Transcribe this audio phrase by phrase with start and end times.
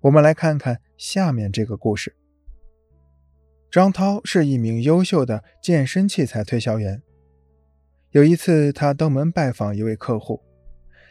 [0.00, 2.14] 我们来看看下面这个故事。
[3.70, 7.02] 张涛是一名优秀的健身器材推销员。
[8.12, 10.42] 有一次，他登门拜访一位客户，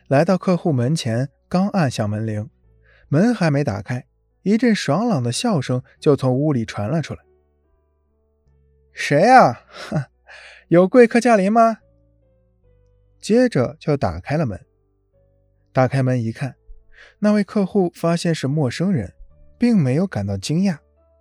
[0.07, 2.49] 来到客户门前，刚按响门铃，
[3.09, 4.07] 门还没打开，
[4.41, 7.19] 一阵爽朗的笑声就从屋里传了出来。
[8.93, 9.61] “谁呀？
[10.69, 11.79] 有贵客驾临吗？”
[13.21, 14.59] 接着就打开了门。
[15.71, 16.55] 打开门一看，
[17.19, 19.13] 那位客户发现是陌生人，
[19.57, 20.77] 并没有感到惊讶，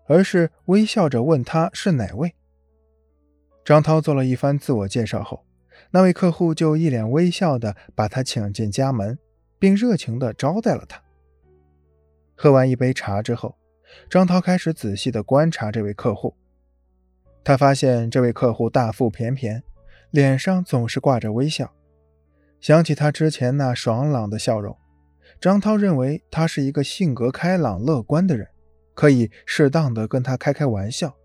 [0.07, 2.35] 而是微笑着问他是哪位。
[3.65, 5.45] 张涛做了一番自我介绍后。
[5.91, 9.19] 那位客户就一脸微笑地把他请进家门，
[9.59, 11.01] 并热情地招待了他。
[12.35, 13.57] 喝完一杯茶之后，
[14.11, 16.35] 张涛开始仔细地观察这位客户。
[17.45, 19.63] 他发现这位客户大腹便便，
[20.11, 21.73] 脸上总是挂着微笑。
[22.61, 24.77] 想起他之前那爽朗的笑容，
[25.41, 28.49] 张涛认为他是一个性格开朗、乐观的人，
[28.95, 31.17] 可以适当的跟他开开玩笑，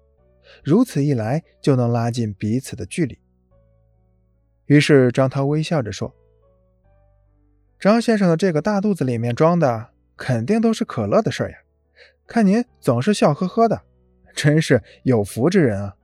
[0.63, 3.17] 如此一来就能拉近彼此的距离。
[4.65, 6.13] 于是张涛微笑着说
[7.79, 11.57] ：“张先生的这个大肚子里面装的肯定都是可乐的事呀！
[12.27, 13.81] 看您总是笑呵呵的，
[14.35, 15.95] 真是有福之人啊！”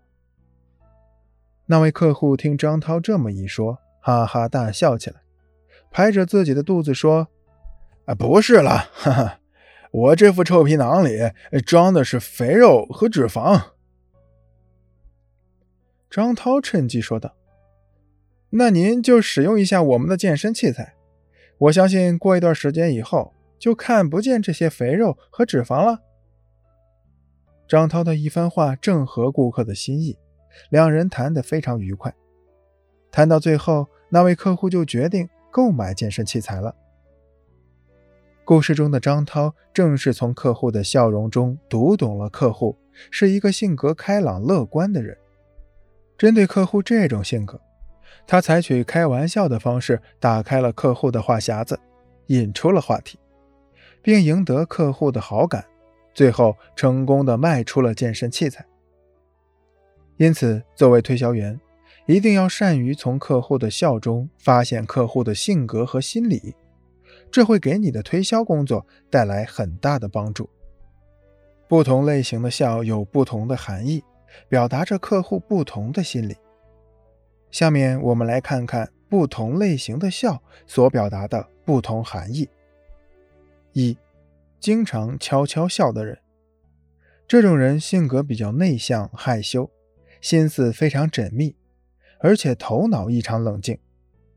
[1.68, 5.22] 那位客户听张涛这么一说，哈哈大笑起来，
[5.92, 7.28] 拍着自己的肚子说
[8.08, 9.40] ：“啊，不是了，哈哈，
[9.92, 11.20] 我这副臭皮囊里
[11.66, 13.72] 装的是肥肉和脂肪。”
[16.10, 17.36] 张涛趁机说道。
[18.52, 20.96] 那您就使用一下我们的健身器材，
[21.58, 26.00] 我相信过一段时间以后就看不见这些肥肉和脂肪了。
[27.68, 30.18] 张涛的一番话正合顾客的心意，
[30.70, 32.16] 两人谈得非常愉快。
[33.12, 36.74] 谈到最后，那位客户就决定购买健身器材了。
[38.48, 42.78] 故事中的张涛正是从客户的笑容中读懂了客户
[43.12, 45.18] 是一个性格开朗乐观的人。
[46.18, 47.60] 针对客户这种性格。
[48.26, 51.78] 他采取开玩笑的方式打开了客户的话匣子，
[52.28, 53.20] 引出了话题，
[54.02, 55.66] 并赢得客户的好感，
[56.14, 58.66] 最后成功的卖出了健身器材。
[60.16, 61.60] 因此，作为推销员，
[62.06, 66.56] 一定要善于从客户的笑中发现客户的性格和心理，
[67.32, 70.50] 这会给你的推销工作带来很大的帮助。
[71.68, 74.04] 不同类型的笑有不同的含义，
[74.48, 76.36] 表达着客户不同的心理。
[77.52, 82.48] 下面我们来看看不同类型的笑所表达的不同含义。
[83.74, 83.98] 一，
[84.60, 86.20] 经常悄悄笑的人，
[87.28, 89.70] 这种人性格比较内向害羞，
[90.22, 91.56] 心思非常缜密，
[92.20, 93.78] 而且头脑异常冷静，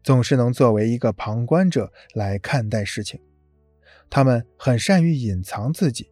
[0.02, 3.20] 总是能作为一个旁观者来看待事情。
[4.08, 6.10] 他们很善于隐藏自己，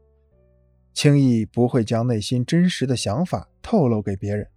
[0.94, 4.48] 轻易不会将内心真实的想法透露给别人。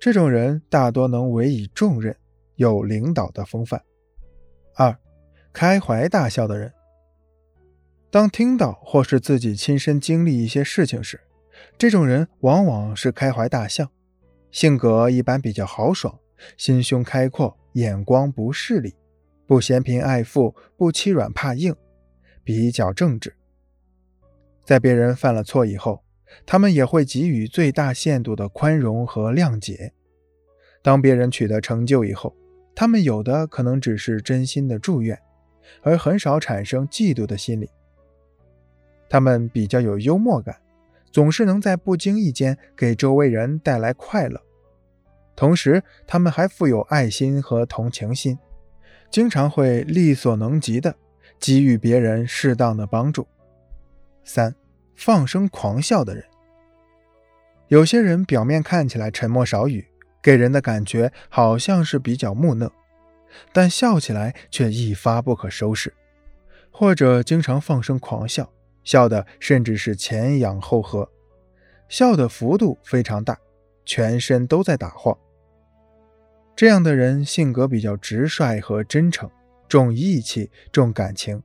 [0.00, 2.16] 这种人大多能委以重任，
[2.56, 3.82] 有领导的风范。
[4.74, 4.98] 二，
[5.52, 6.72] 开怀大笑的人，
[8.10, 11.20] 当听到或是自己亲身经历一些事情时，
[11.76, 13.90] 这种人往往是开怀大笑，
[14.50, 16.18] 性格一般比较豪爽，
[16.56, 18.94] 心胸开阔，眼光不势利，
[19.46, 21.74] 不嫌贫爱富，不欺软怕硬，
[22.44, 23.34] 比较正直。
[24.64, 26.02] 在别人犯了错以后。
[26.46, 29.92] 他们也会给予最大限度的宽容和谅解。
[30.80, 32.34] 当别人取得成就以后，
[32.74, 35.18] 他们有的可能只是真心的祝愿，
[35.82, 37.68] 而很少产生嫉妒的心理。
[39.10, 40.56] 他们比较有幽默感，
[41.10, 44.40] 总是能在不经意间给周围人带来快乐。
[45.34, 48.38] 同时，他们还富有爱心和同情心，
[49.10, 50.94] 经常会力所能及的
[51.38, 53.26] 给予别人适当的帮助。
[54.24, 54.54] 三。
[54.94, 56.22] 放声狂笑的人，
[57.68, 59.84] 有些人表面看起来沉默少语，
[60.22, 62.70] 给人的感觉好像是比较木讷，
[63.52, 65.92] 但笑起来却一发不可收拾，
[66.70, 68.52] 或者经常放声狂笑，
[68.84, 71.10] 笑的甚至是前仰后合，
[71.88, 73.36] 笑的幅度非常大，
[73.84, 75.16] 全身都在打晃。
[76.54, 79.30] 这样的人性格比较直率和真诚，
[79.68, 81.42] 重义气，重感情。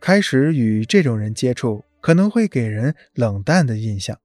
[0.00, 1.84] 开始与这种人接触。
[1.98, 4.16] 可能会给人冷淡的印象，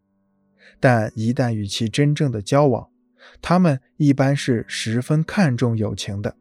[0.79, 2.87] 但一旦与其真正的交往，
[3.41, 6.35] 他们一般是十分看重友情的，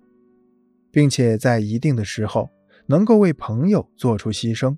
[0.91, 2.50] 并且在一定的时候
[2.85, 4.76] 能够为朋友做出牺牲，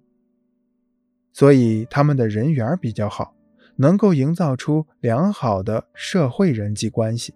[1.32, 3.34] 所以他们的人缘比较好，
[3.82, 7.34] 能够营造出良好的社会人际关系。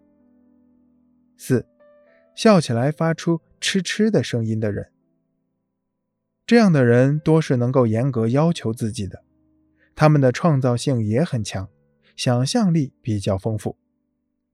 [1.37, 1.67] 四，
[2.37, 4.93] 笑起来发出嗤嗤的声音的人。
[6.47, 9.25] 这样的人多是能够严格要求自己的，
[9.97, 11.69] 他们的创造性也很强，
[12.15, 13.77] 想象力比较丰富，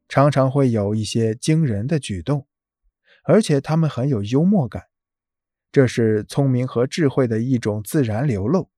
[0.08, 2.46] 常常会有一些惊人的举动，
[3.24, 4.84] 而且他们很有幽默感，
[5.70, 8.70] 这是聪明和智慧的一种自然流露。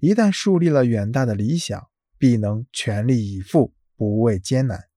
[0.00, 1.88] 一旦树立了远大的理想，
[2.22, 4.91] 必能全力以赴，不畏艰难。